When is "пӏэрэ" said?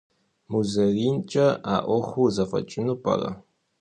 3.03-3.29